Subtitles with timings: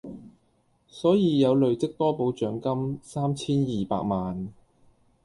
[0.87, 4.51] 所以有累積多寶獎金三千二百萬